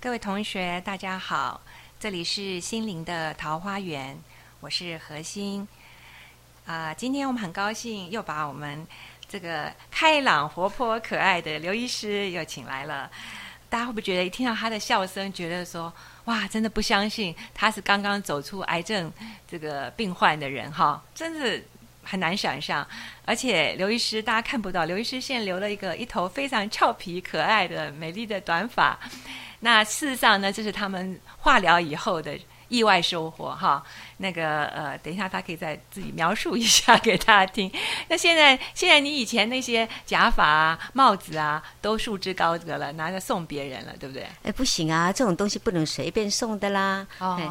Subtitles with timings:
[0.00, 1.60] 各位同学，大家好，
[1.98, 4.16] 这里是心灵的桃花源，
[4.60, 5.66] 我是何心。
[6.66, 8.86] 啊、今天我们很高兴又把我们
[9.28, 13.10] 这个开朗、活泼、可爱的刘医师又请来了。
[13.68, 15.92] 大家会不会觉得一听到他的笑声，觉得说
[16.26, 19.12] 哇，真的不相信他是刚刚走出癌症
[19.48, 21.02] 这个病患的人哈？
[21.12, 21.66] 真是
[22.04, 22.86] 很难想象。
[23.24, 28.96] 而且刘医师大家看不到，刘医师现在留了一个一头非常俏皮、可爱的、美丽的短发。
[29.60, 33.82] 那事实上呢，这是他们化疗以后的意外收获哈。
[34.18, 37.70] 那个呃，等一下他可以再自己描述一下 给大家听。
[38.08, 44.26] 那现在现在你以前那些假发啊、帽子啊，都束之高阁了，拿着送别人了，对不对？
[44.42, 47.06] 哎，不行啊，这种东西不能随便送的啦。
[47.18, 47.50] 哎，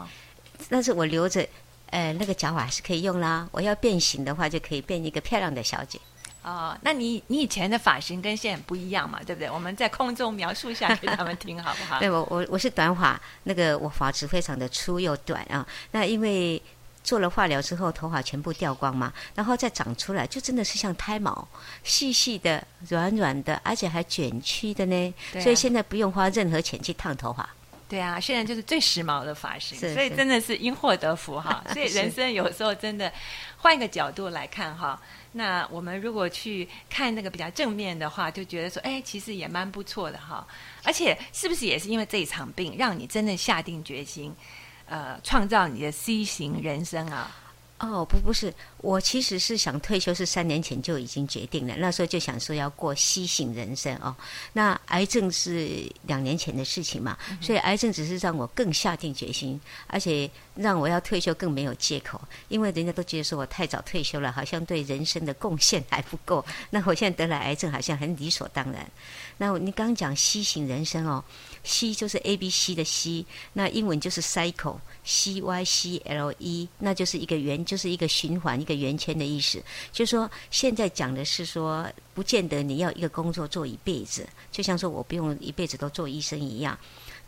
[0.69, 1.45] 但是我留着，
[1.89, 3.47] 呃，那个假发还是可以用啦。
[3.51, 5.99] 我要变形的话，就可以变一个漂亮的小姐。
[6.47, 9.51] 哦，那你你以前的发型跟现在不一样嘛，对不对？
[9.51, 11.99] 我们在空中描述一下给他们听，好不好？
[11.99, 15.67] 对我我我是短发，那个我发质非常的粗又短啊。
[15.91, 16.61] 那因为
[17.03, 21.45] 做了化疗之后，头发全部掉光嘛，然后再长出来，就真的是像胎毛，
[21.83, 25.13] 细细的、软软的，而且还卷曲的呢。
[25.33, 27.49] 啊所以现在不用花任何钱去烫头发。
[27.89, 31.63] 对啊，现在就是最时髦的发型，所以真的是因祸得福哈。
[31.71, 33.11] 所以人生有时候真的
[33.57, 40.45] 换一个角度来看哈，那我们如果去看那个比较正面的话，就觉得说，哎，其实也蛮不错的哈。
[40.83, 44.35] 而且是不是也是因为这一场病，让你真的下定决心，
[44.87, 47.31] 呃，创造你的 C 型人生啊？
[47.79, 51.75] 哦，不，不是，我其实是想退休，是三年前就已经决定了。
[51.77, 54.15] 那时候就想说要过西行人生哦。
[54.53, 66.43] 那癌症是两年前的事情嘛，所以癌症只是让我更下定决心，而且让我要退休更没有借口，因为人家都觉得说我太早退休了，好像对人生的贡献还不够。
[66.71, 68.89] 那我现在得了癌症，好像很理所当然。
[69.37, 71.23] 那你刚刚讲西行人生哦
[71.67, 74.79] ，C 就是 A B C 的 C，那英文就是 cycle。
[75.03, 79.63] C Y C L E，那就是一个圆，就是一个循环，一个圆圈的意思。
[79.93, 86.77] 就是说，现在讲的是说，不见得你要一个工作做一辈子，就像说我不用一辈子都做医生一样。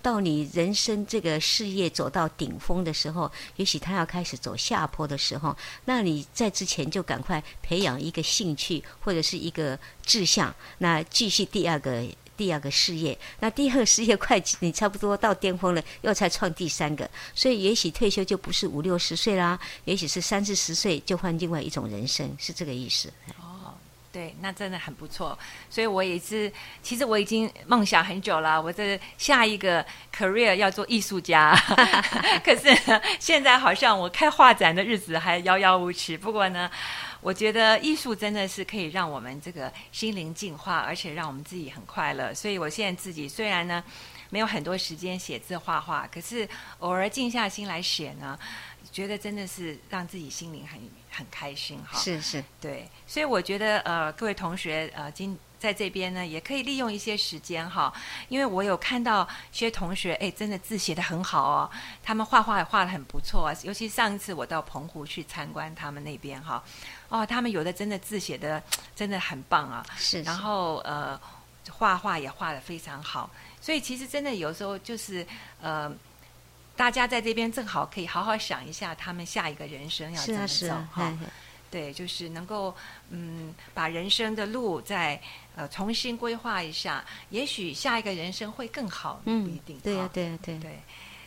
[0.01, 5.55] 到你人生这个事业走到顶峰的时候，也许他要开始走下坡的时候，
[5.85, 12.05] 那你在之前就赶快培养一个兴趣或者是一个志向，那继续第二个
[12.39, 23.11] 第二个事业，那第二个事业快，你差不多到巅峰了，又才创第三个，所以也许退休就不是五六十岁啦，也许是三四十岁就换另外一种人生，是这个意思。
[24.11, 25.37] 对，那真的很不错。
[25.69, 31.55] 所以我也是，其实我已经梦想很久了，我这下一个 career 要做艺术家。
[32.43, 32.75] 可是
[33.19, 36.17] 现在好像我开画展的日子还遥遥无期。
[36.17, 36.69] 不过呢，
[37.21, 42.33] 我觉得艺术真的是可以让我们这个心灵净化，而且让我们自己很快乐。
[42.33, 43.83] 所以我现在自己虽然呢
[44.31, 46.47] 没有很多时间写字画画，可是
[46.79, 48.37] 偶尔静下心来写呢，
[48.91, 50.79] 觉得真的是让自己心灵很
[51.09, 51.99] 很开心哈。
[51.99, 57.93] 是是，对，所以我觉得呃，各位同学呃，今在这边呢，也可以利用一些时间哈，
[58.29, 61.69] 因为我有看到一些同学，哎，真的字写得很好哦，
[62.01, 66.63] 他们画画也画得很不错啊，尤其上一次我到澎湖去参观他们那边哈，
[67.09, 68.63] 哦，他们有的真的字写的
[68.95, 70.21] 真的很棒啊，是。
[70.23, 71.19] 然后呃，
[71.69, 73.29] 画画也画得非常好，
[73.59, 75.25] 所以其实真的有时候就是
[75.61, 75.91] 呃。
[76.79, 81.13] 大家在这边正好可以好好想一下，他们下一个人生要怎么走哈。
[81.69, 82.73] 对，就是能够
[83.09, 85.21] 嗯，把人生的路再
[85.57, 89.77] 呃重新规划一下，也许下一个人生会更好，嗯不一定。
[89.81, 90.79] 对呀、哈对呀、对呀、对。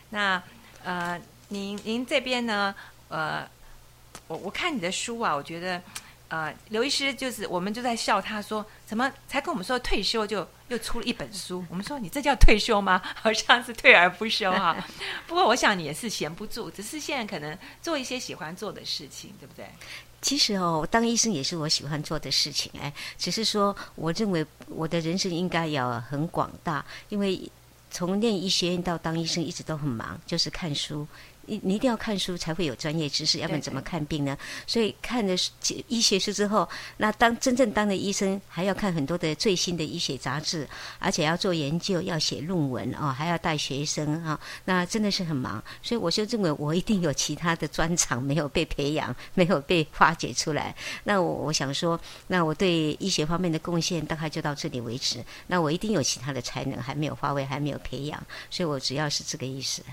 [0.09, 0.41] 那
[0.83, 2.73] 呃，您您这边呢？
[3.09, 3.47] 呃，
[4.25, 5.79] 我我看你的书啊，我觉得
[6.29, 11.63] 呃，刘医师就是我们就在笑他说，怎么才跟我们说退休就又出了一本书？
[11.69, 13.01] 我们说你这叫退休吗？
[13.15, 14.75] 好像是退而不休哈、
[15.27, 19.65] 不过我想你也是闲不住，只是现在可能做一些喜欢做的事情，对不对？
[20.21, 27.49] 其实哦，当医生也是我喜欢做的事情，哎，只是说我认为我的人生应该要很广大，因为
[27.91, 31.07] 从念医学院到当医生一直都很忙，就是看书。
[31.45, 34.37] 你你一定要看书才会有专业知识，要不然怎么看病呢？
[34.65, 35.33] 所以看了
[35.87, 36.67] 医学书之后，
[36.97, 40.67] 那当真正当了医生，还要看很多的最新的医学杂志，
[40.99, 45.61] 而且要做研究，要写论文哦，还要带学生啊，那真的是很忙。
[45.81, 50.73] 所以我就认为我一定有其他的专长没有被培养， 没有被发掘出来。
[51.03, 55.23] 那我我想说，那我对医学方面的贡献大概就到这里为止。
[55.47, 59.83] 那我一定有其他的才能还没有发挥，还没有培养，所以我主要是这个意思。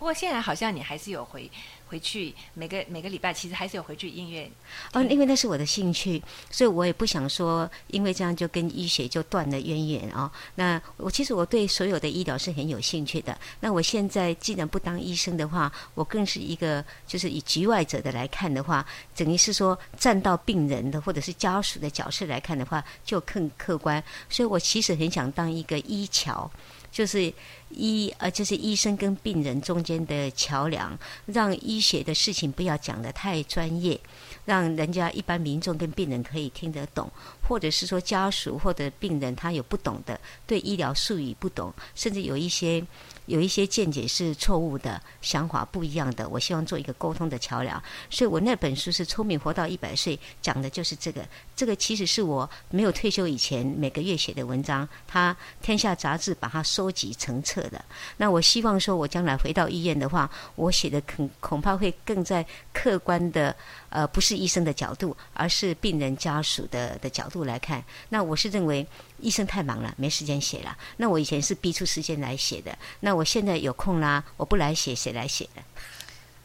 [0.00, 1.48] 不过现在好像你还是有回
[1.86, 4.50] 回去每个每个礼拜其实还是有回去音乐。
[4.94, 10.32] 哦，因为那是我的兴趣，所以我也不想说，因为这样就跟医学就断了渊源啊。
[10.54, 13.38] 那我其实我对所有的医疗是很有兴趣的。
[13.60, 18.82] 那我现在既然不当医生的话，我更是一个就是以局外者的来看的话，
[19.14, 24.02] 等于是说站到病人的或者是家属的角色来看的话，就更客观。
[24.30, 26.50] 所以我其实很想当一个医桥。
[26.92, 27.32] 就是
[27.70, 33.98] 医呃，就是医生跟病人中间的桥梁，让医学的事情不要讲得太专业，
[34.44, 37.10] 让人家一般民众跟病人可以听得懂，
[37.48, 42.84] 或者是说家属或者病人他有不懂的，对医疗术语不懂，甚至有一些。
[43.26, 47.80] 有一些见解是错误的，想法不一样的，我希望做一个沟通的桥梁。
[48.08, 51.24] 所以我那本书是《聪明活到一百岁》，讲的就是这个。
[51.54, 57.84] 这个其实是我没有退休以前每个月写的文章，它天下杂志把它收集成册的。
[58.16, 63.54] 那我希望说，我将来回到医院的话，我写的恐恐怕会更在客观的，
[63.88, 67.82] 呃，不是医生的角度，而是病人家属的的角度来看。
[68.08, 68.86] 那我是认为。
[69.22, 70.74] 医生太忙了，没时间写了。
[70.96, 72.74] 那我以前是逼出时间来写的。
[73.00, 75.60] 那我现在有空啦，我不来写，谁来写呢？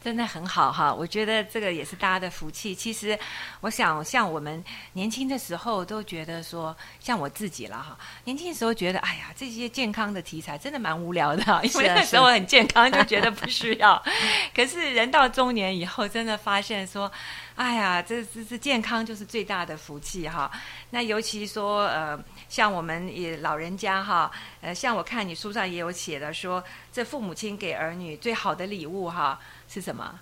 [0.05, 2.75] 真的很好哈，我觉得这个也是大家的福气。
[2.75, 3.17] 其实，
[3.61, 4.63] 我想像我们
[4.93, 13.99] 年轻的时候都觉得说，像我自己了哈，年轻的时候觉得，哎呀，这些健康的题材真的蛮无聊的， 因为那时候很健康，就觉得不需要。
[14.55, 17.11] 可是人到中年以后，真的发现说，
[17.55, 20.51] 哎呀，这这这健康就是最大的福气哈。
[20.91, 24.31] 那尤其说呃，像我们也老人家哈，
[24.61, 26.63] 呃，像我看你书上也有写的说，
[26.93, 29.39] 这父母亲给儿女最好的礼物哈。
[29.69, 30.19] 是什么？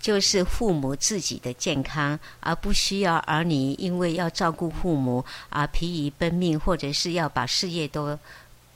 [0.00, 8.18] 就是父母自己的健康，而不需要儿女因为要照顾父母而疲于奔命，或者是要把事业都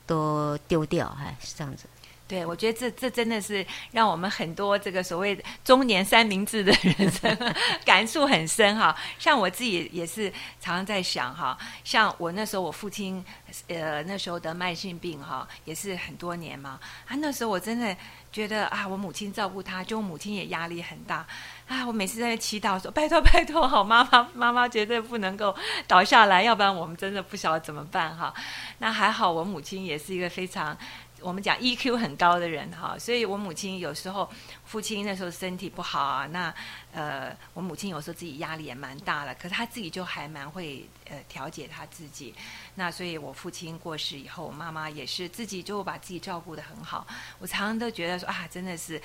[0.05, 1.85] 都丢掉，哎，是这样子。
[2.27, 7.53] 对，我觉得这这真的是让我们很多这个所谓中年三明治的人生
[7.85, 8.95] 感触很深哈。
[9.19, 10.29] 像我自己也是
[10.59, 13.23] 常常在想哈，像我那时候我父亲
[13.67, 16.79] 呃那时候得慢性病哈，也是很多年嘛。
[17.07, 17.95] 啊，那时候我真的。
[18.35, 21.25] 觉得啊，我母亲照顾他，就我母亲也压力很大
[21.69, 21.87] 啊。
[21.87, 25.55] 我每次在祈祷说：“拜托，拜托，好妈妈，妈妈绝对不能够
[25.87, 28.33] 倒下来，要不然我们真的不晓得怎么办哈。”
[28.79, 30.77] 那还好，我母亲也是一个非常。
[31.25, 34.29] 我们讲 EQ 很高的人哈，所以我母亲有时候
[34.63, 36.53] 父亲那时候身体不好啊，那
[36.93, 42.35] 呃我母亲有时候自己压力也蛮大了，可是她自己就还蛮会呃调节她自己。
[42.75, 47.07] 那所以我父亲过世以后，妈妈也是自己就把自己照顾得很好。
[47.39, 49.01] 我常常都觉得说啊，真的是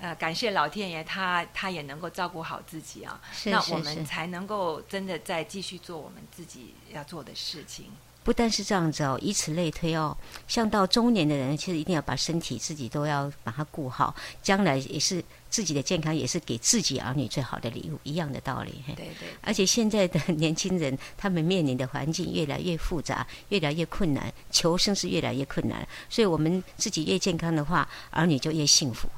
[0.00, 7.92] 呃感谢老天爷，他他也能够照顾好自己啊，那我们才能够真的再继续做我们自己要做的事情。
[8.24, 10.14] 不但是这样子哦，以此类推哦，
[10.46, 18.84] 像到中年的人，其实一定要把身体自己都要把它顾好，将来也是自己的健康，也是给自己儿女最好的礼物，一样的道理。
[18.88, 19.28] 对对。
[19.40, 29.08] 而且现在的年轻人，他们面临的环境越来越复杂，越来越困难，求生是越来越困难，所以我们自己越健康的话，儿女就越幸福。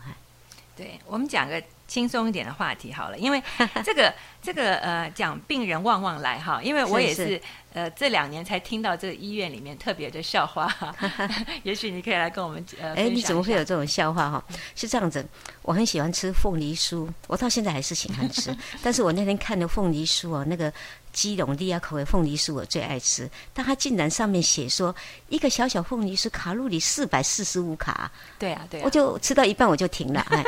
[0.77, 1.61] 对，我们讲个。
[1.91, 3.43] 轻松一点的话题好了，因为
[3.85, 7.43] 这个这个呃讲病人旺旺来哈，因为我也是
[7.73, 10.73] 呃这两年才听到这个医院里面特别的笑话，
[11.65, 12.95] 也许你可以来跟我们呃。
[12.95, 14.45] 哎，你怎么会有这种笑话哈？
[14.77, 15.27] 是这样子，
[15.63, 18.57] 我很喜欢吃凤梨酥，我到现在还是喜欢吃。
[18.85, 20.73] 但是我那天看的凤梨酥哦，那个
[21.13, 24.95] 基隆利亚口味凤梨酥我最爱吃，但它竟然上面写说
[25.29, 28.09] 一个小小凤梨酥卡路里四百四十五卡。
[28.39, 28.85] 对啊，对啊。
[28.85, 30.45] 我就吃到一半我就停了，哎，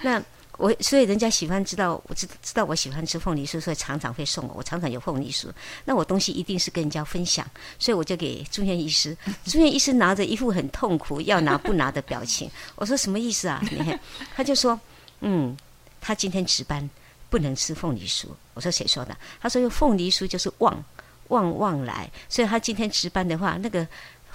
[0.00, 0.22] 那。
[0.56, 4.54] 我所以人家喜欢知道我知知道我喜欢吃凤梨酥，所以常常会送我。
[4.54, 5.48] 我常常有凤梨酥，
[5.84, 7.46] 那我东西一定是跟人家分享，
[7.78, 9.16] 所以我就给住院医师。
[9.44, 12.50] 住院医师拿着一副很痛苦要拿不拿的表情。
[12.74, 13.62] 我说什么意思啊？
[13.70, 14.00] 你看，
[14.34, 14.78] 他就说，
[15.20, 15.56] 嗯，
[16.00, 16.88] 他今天值班
[17.28, 18.26] 不能吃凤梨酥。
[18.54, 19.16] 我说谁说的？
[19.40, 20.82] 他说用凤梨酥就是旺
[21.28, 23.86] 旺旺来，所以他今天值班的话，那个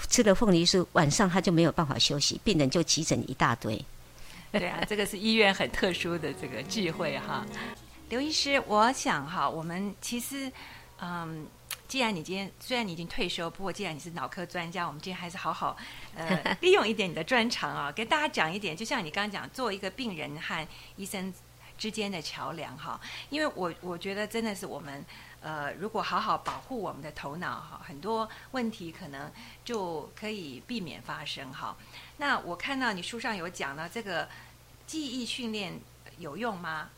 [0.07, 3.83] 吃了凤梨酥，晚上他就没有办法休息，病人就急诊一大堆。
[4.59, 7.45] 对啊，这个是医院很特殊的这个聚会哈。
[8.09, 10.51] 刘医师，我想哈，我们其实，
[10.99, 11.47] 嗯，
[11.87, 15.77] 既然你今天虽然你已经退休，不过既然你是脑科专家，我们今天还是好好
[16.15, 18.75] 呃 利用一点你的专长啊，给大家讲一点。
[18.75, 20.67] 就像你刚刚讲，做一个病人和
[20.97, 21.33] 医生
[21.81, 23.01] 之间的桥梁哈。
[23.31, 25.03] 因为我我觉得真的是我们
[25.41, 29.31] 呃，如果好好保护我们的头脑哈，很多问题可能
[29.65, 31.75] 就可以避免发生哈。
[32.17, 34.29] 那我看到你书上有讲呢，这个
[34.85, 35.73] 记忆训练
[36.19, 36.89] 有用吗？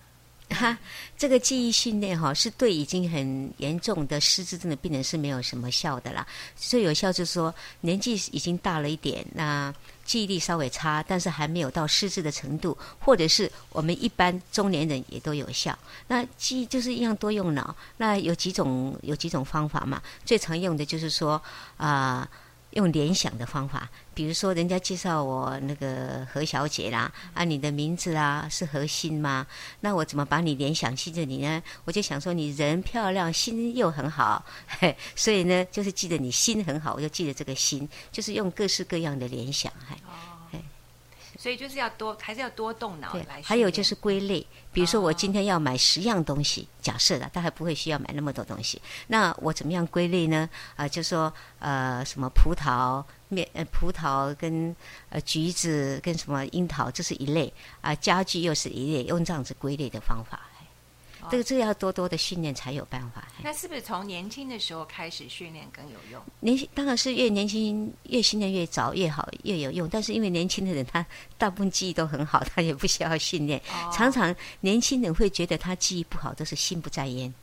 [0.50, 0.78] 哈，
[1.18, 6.28] 这个记忆训练哈，是对已经很严重的失智症的病人是没有什么效的啦。
[6.58, 15.78] 最有效就是说年纪已经大了一点，那记忆力稍微差，但是还没有到失智的程度，或者是我们一般中年人也都有效。
[16.08, 20.02] 那记忆就是一样多用脑，那有几种有几种方法嘛？
[20.26, 21.42] 最常用的就是说
[21.78, 22.28] 啊。
[22.74, 29.46] 用联想的方法，比如说人家介绍我那个何小姐啦，啊，你的名字啊是何心吗？
[29.82, 31.62] 那我怎么把你联想记着你呢？
[31.86, 39.96] 我就想说你人漂亮，心又很好，嘿， 所以呢，就是记得你心很好，我就记得这个心，就是用各式各样的联想，嘿。
[41.44, 43.42] 所以就是要多，还是要多动脑来。
[43.44, 48.82] 还有就是归类，比如说我今天要买十样东西，假设的，他还不会需要买那么多东西。
[49.08, 50.50] 那我怎么样归类呢？
[50.78, 54.74] 啊，就说呃，什么葡萄面呃，葡萄跟
[55.10, 60.40] 呃橘子跟什么樱桃，这是一类啊，家具又是一类，用这样子归类的方法。
[61.30, 63.28] 这个这个要多多的训练才有办法。
[63.44, 66.22] 那是不是从年轻的时候开始训练更有用？
[66.40, 69.88] 年轻当然是越年轻越训练越早越好越有用。
[69.90, 71.06] 但是因为年轻的人他
[71.38, 73.62] 大部分记忆都很好，他也不需要训练。
[73.92, 77.34] 常常年轻人会觉得他记忆不好，都是心不在焉。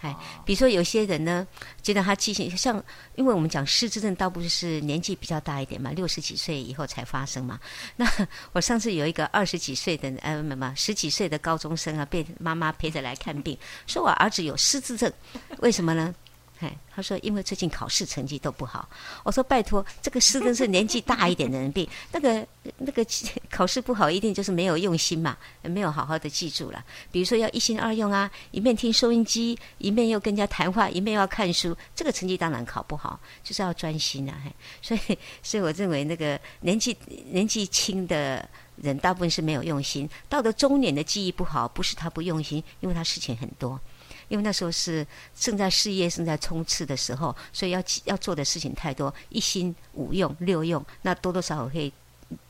[0.00, 0.14] 哎，
[0.44, 1.46] 比如说有些人呢，
[1.82, 2.82] 觉得他记性像，
[3.16, 7.58] 因为我们讲失智症，倒不是年纪比较大一点嘛，六十几岁以后才发生嘛。
[7.96, 8.06] 那
[8.52, 15.12] 我上次有一个二十几岁的，呃，什么十几岁的高中生啊，被妈妈陪着来看病，说我儿子有失智症，
[15.58, 16.14] 为什么呢？
[16.60, 18.88] 哎，他说因为最近考试成绩都不好。
[19.22, 22.44] 我说拜托，这个失真是年纪大一点的人病，那个
[22.78, 23.06] 那个
[23.48, 26.84] 考试不好，一定就是没有用心嘛，没有好好的记住了。
[27.12, 34.36] 比如说要一心二用啊，一面听收音机，一面又跟人家谈话，一面要看书，这个成绩当然考不好，就是要专心啊。
[34.82, 36.96] 所以，所以我认为那个年纪
[37.30, 40.08] 年纪轻的人，大部分是没有用心。
[40.28, 43.80] 到了中年的记忆不好，不是他不用心，因为他事情很多。
[44.28, 51.92] 因为那时候是正在事业正在冲刺的时候，所以要要做的事情太多，一心五用六用，那多多少少会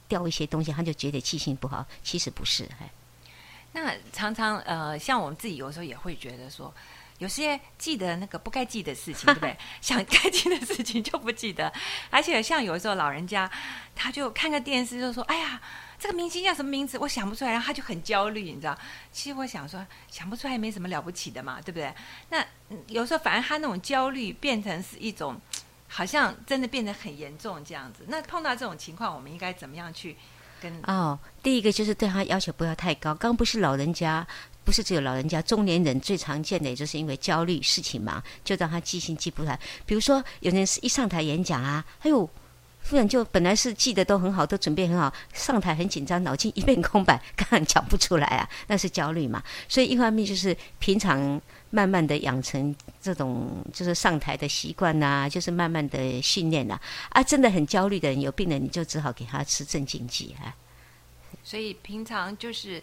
[0.07, 1.87] 掉一些东西，他就觉得记性不好。
[2.03, 2.91] 其实不是，哎。
[3.73, 6.73] 那常常呃，像我们自己有时候也会觉得说，
[7.19, 9.57] 有些记得那个不该记的事情， 对不对？
[9.81, 11.73] 想该记的事情就不记得，
[12.11, 13.51] 而且像有时候老人家，
[13.95, 15.61] 他就看个电视就说：“哎呀。”
[16.01, 16.97] 这个明星叫什么名字？
[17.01, 18.79] 我想不出来，然后他就很焦虑，你知道？
[19.11, 21.93] 其实我想说，想不出来也没什么了不起的嘛，对不对？
[22.31, 22.47] 那
[22.87, 25.41] 有时候反而他那种焦虑变成是一种，
[25.89, 28.05] 好像真的变得很严重这样子。
[28.07, 30.17] 那碰到这种情况，我们应该怎么样去
[30.87, 33.15] 哦，第一个就是对他要求不要太高。
[33.15, 34.27] 刚不是老人家，
[34.65, 39.59] 不是只有老人家，中年人最常见的，也就是因为焦虑、事情忙，就让他记性记不来。
[39.87, 42.29] 比如说，有人是一上台演讲啊，哎呦。
[42.81, 49.43] 夫人就本来是记得都很好，都准备很好，上台很紧张，脑筋一片空白， 根本讲不出来啊，那是焦虑嘛。
[49.69, 56.81] 所以一方面就是平常慢慢的养成这种就是上台的习惯呐，就是慢慢的训练呐。
[57.11, 60.55] 啊，真的很焦虑的人有病人，你就只好给他吃镇静剂啊。
[61.45, 62.83] 所以平常就是。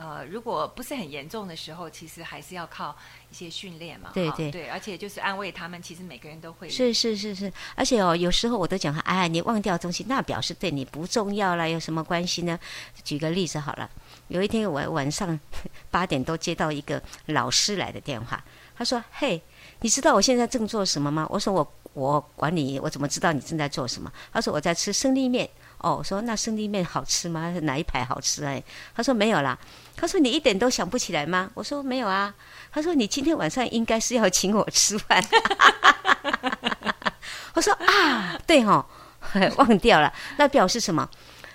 [0.00, 2.96] 呃，如果不是很严重的时候，其实还是要靠
[3.32, 4.10] 一些训练嘛。
[4.14, 6.68] 对对对，而且就是安慰他们，其实每个人都会。
[6.68, 12.56] 是是是是，而且哦，有时候我都讲他，哎，你忘掉东西，那表示对你不重要了，有什么关系呢？
[13.02, 13.90] 举个例子好了，
[14.28, 15.38] 有一天我晚上
[15.90, 18.44] 八点多接到一个老师来的电话，
[18.76, 19.42] 他说：“嘿，
[19.80, 27.50] 你知道我现在正做什么吗？”我说：“我我管你，我怎么知道你正在做什么？”他说：“我在吃生力面。”哦，我说那生力面好吃吗？
[27.62, 28.62] 哪一排好吃哎？
[28.94, 29.56] 他说没有啦。
[29.96, 31.50] 他说你一点都想不起来吗？
[31.54, 32.34] 我说没有啊。
[32.70, 35.22] 他说你今天晚上应该是要请我吃饭。
[37.54, 38.84] 我说啊，对哈，
[39.56, 40.12] 忘掉了。
[40.36, 41.08] 那表示什么？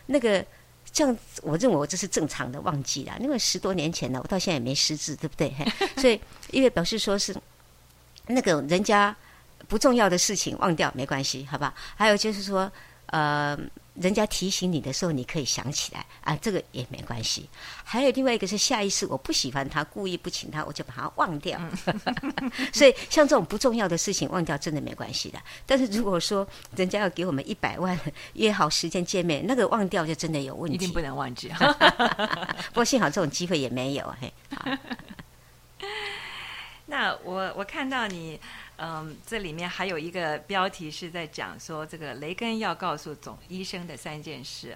[0.08, 0.44] 那个
[0.92, 5.54] 这样，我认为我这是正常的忘记了，因为十多年前了，我到现在也没失智，对不对？
[5.98, 6.20] 所以
[6.52, 7.36] 因为表示说是
[8.28, 9.16] 那个人家
[9.68, 11.74] 不重要的事情忘掉没关系，好吧？
[11.96, 12.70] 还有就是说
[13.14, 13.58] 呃。
[13.96, 17.48] 人家提醒你的时候，你可以想起来啊，这个也没关系。
[17.84, 21.62] 还有另外一个是下意识，我不喜欢他，故意不请他，我就把他忘掉。
[22.74, 25.40] 所以像这种不重要的事情忘掉，真的没关系的。
[25.68, 27.96] 但是如果说人家要给我们一百万，
[28.34, 30.76] 约好时间见面，那个忘掉就真的有问题。
[30.76, 31.52] 一定不能忘记。
[32.74, 34.12] 不过幸好这种机会也没有。
[34.20, 34.66] 嘿，好
[36.88, 38.40] 那我我看到你
[38.78, 44.76] 嗯，这里面还有一个标题是在讲说这个雷根要告诉总医生的三件事。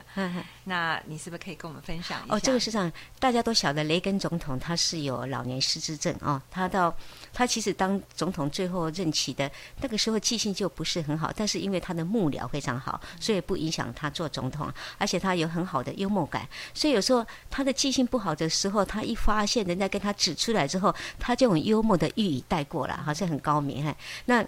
[0.65, 2.35] 那你是不是可以跟我们分享一下？
[2.35, 6.95] 哦，这个是这样，大家都晓得雷根总统他是有老年失智症哦，他到
[7.33, 9.49] 他其实当总统最后任期的
[9.81, 23.86] 那个时候记性就不是很好，但是因为他的幕僚非常好，所以不影响他做总统，而且他有很好的幽默感，所以有时候他的记性不好的时候，他一发现人家跟他指出来之后，他就用幽默的予以带过了，好像很高明。
[24.25, 24.45] 那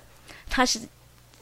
[0.49, 0.79] 他是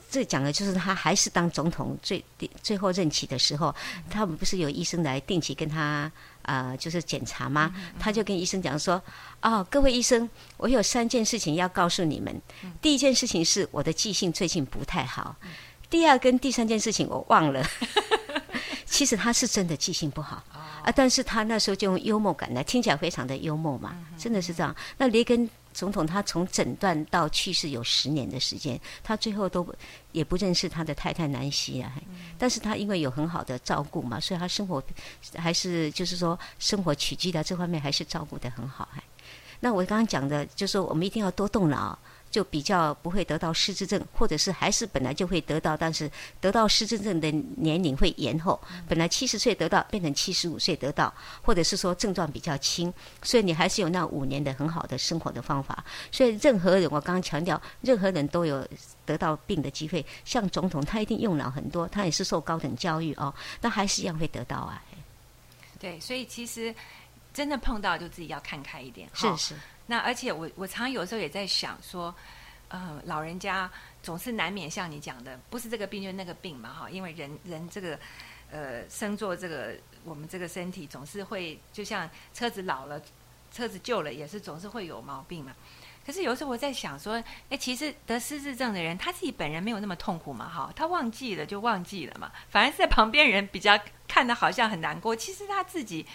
[0.09, 2.23] 这讲的，就是他还是当总统最
[2.63, 3.75] 最后任期的时候，
[4.09, 6.09] 他们不是有医生来定期跟他
[6.43, 7.73] 啊，就是检查吗？
[7.99, 9.01] 他就跟医生讲说
[9.43, 12.41] ：“哦，各位医生，我有三件事情要告诉你们。
[12.81, 15.35] 第一件事情是我的记性最近不太好，
[15.89, 17.65] 第二跟第三件事情我忘了。
[18.87, 20.41] 其实他是真的记性不好
[20.83, 24.73] 啊，但是他那时候就用幽默感来，听起来非常的幽默嘛，真的是这样。
[24.97, 29.63] 那雷根。”总统他从诊断到去世有十年的时间，他最后都
[30.12, 31.93] 也不认识他的太太南希啊。
[32.36, 34.81] 但是他因为有很好的照顾嘛，所以他生活
[35.36, 38.89] 还是就是说生活起居的这方面还是照顾得很好。
[39.60, 41.98] 那我刚刚讲的，就是说我们一定要多动脑。
[42.29, 48.60] 就比较不会得到失智症，或者是还是本来就会得到，但是得到失智症的年龄会延后。
[48.88, 52.93] 本来七十岁得到，变成七十五岁得到，或者是说症状比较轻，
[53.24, 55.84] 所以你还是有那五年的很好的生活的方法。
[56.12, 58.67] 所以任何人，我刚刚强调，任何人都有
[59.05, 60.05] 得到病的机会。
[60.25, 64.84] 像总统，他一定用脑很多，他也是受高等教育哦，那还是一样会得到啊。
[65.79, 66.74] 对，所以其实
[67.34, 69.07] 真的碰到就自己要看开一点。
[69.13, 69.55] 是是。
[69.89, 72.13] 那而且我我常有时候也在想说，
[72.67, 73.72] 呃，老人家
[74.03, 77.98] 总是难免像你讲的，不是这个病就是那个病嘛，哈，因为人人这个
[78.51, 83.01] 呃生做这个我们这个身体总是会，就像车子老了，
[83.51, 85.56] 车子旧了也是总是会有毛病嘛。
[86.06, 96.06] 可是有时候我在想说，哎，其实得失智症的人他自己本人没有那么痛苦嘛，哈，他忘记了就忘记了嘛，反而是在旁边人比较看的好像很难过，其实他自己。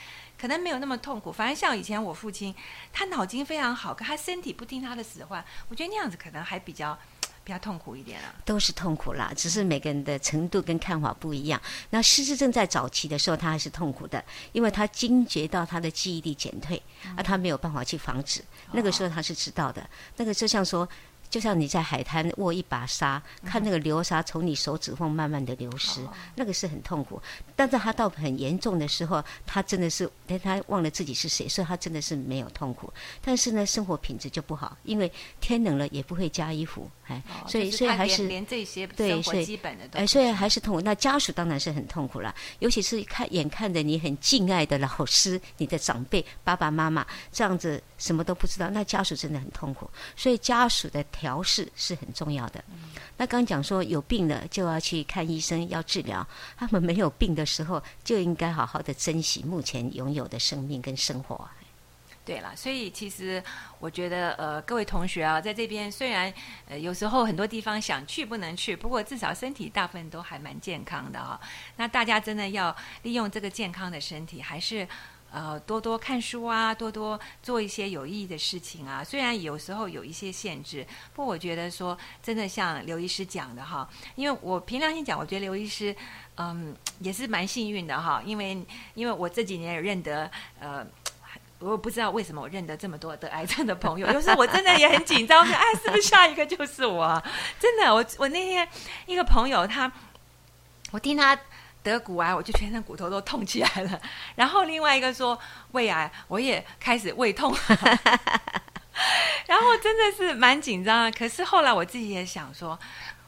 [0.42, 2.52] 可能没有那么痛苦，反正像以前我父亲，
[2.92, 6.98] 他脑筋非常好，可他身体不听他的使唤，我觉得那样子可能还比较
[7.44, 8.34] 比较痛苦一点啊。
[8.44, 11.62] 都是痛苦啦，只是每个人的程度跟看法不一样。
[11.90, 16.82] 那失智症在早期的时候，他还是痛苦的，因为他惊觉到他的记忆力减退，
[17.16, 18.42] 而他没有办法去防止。
[18.72, 20.88] 那个时候他是知道的，那个就像说。
[21.32, 27.18] 就像你在海滩握一把沙，看那个流沙从你手指缝慢慢的流失，那个是很痛苦。
[27.56, 32.92] 但是他到很严重的时候，他真的是，但他忘了自己是谁，所以他真的是没有痛苦。
[33.22, 35.10] 但是呢，生活品质就不好，因为
[35.40, 40.82] 天冷了也不会加衣服，哎，所以所以还是连这些对，所以基本的都，哎，所以还是痛苦。
[40.82, 49.90] 那家属当然是很痛苦了，尤其是看眼看着你很敬爱的老师、你的长辈、爸爸妈妈这样子什么都不知道，那家属真的很痛苦。
[50.14, 51.02] 所以家属的。
[51.22, 52.64] 调试是很重要的。
[53.16, 56.26] 那刚讲说有病了就要去看医生，要治疗。
[56.56, 61.48] 他们没有病的时候，就应该好好的珍惜目前拥有的生命跟生活。
[62.24, 63.42] 对了，所以其实
[63.78, 66.32] 我觉得，呃，各位同学啊，在这边虽然
[66.68, 71.40] 呃有时候很多地方想去不能去，不过至少身体大部分都还蛮健康的啊。
[71.76, 74.88] 那大家真的要利用这个健康的身体，还是。
[75.32, 79.02] 呃，多多看书啊，多多做一些有意义的事情啊。
[79.02, 85.96] 虽然有时候有一些限制，不过我觉得说，真的像刘医师讲的哈，因为我凭良心讲，我觉得刘医师，
[86.36, 88.22] 嗯，也是蛮幸运的哈。
[88.26, 90.86] 因为因为我这几年也认得，呃，
[91.60, 97.22] 我不知道为什么我认得这么多得癌症的朋友，有时候我真的也很紧张，说哎，是不是下一个就是我？
[97.58, 98.68] 真的，我我那天
[99.06, 99.90] 一个朋友他，
[100.90, 101.38] 我听他。
[101.82, 104.00] 得骨癌，我就全身骨头都痛起来了。
[104.36, 105.38] 然后另外一个说
[105.72, 107.54] 胃癌，我也开始胃痛。
[109.46, 111.12] 然后真的是蛮紧张的。
[111.12, 112.78] 可是后来我自己也想说，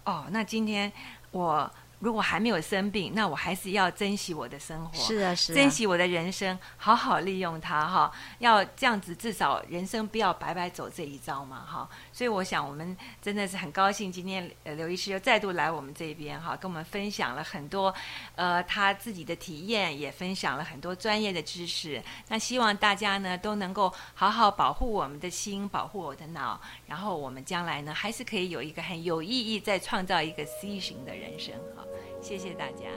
[0.04, 0.92] 哦，那今天
[1.30, 1.70] 我。
[2.04, 8.12] 如果还没有生病，那我还是要珍惜我的生活，是啊，是啊珍惜我的人生，好好利用它哈。
[8.40, 11.88] 要这样子，至少人生不要白白走这一遭嘛哈。
[12.12, 17.94] 所以我想，我们真的是很高兴，今天呃刘医师又再度来我们这边哈，跟我们分享了很多
[18.34, 22.02] 呃他自己的体验，也分享了很多专业的知识。
[22.28, 31.82] 那希望大家呢都能够好好保护我们的心，保护我的脑，然后我们将来呢还是可以有一个很有意义，再创造一个 C 型的人生哈。
[32.20, 32.88] 谢谢大家。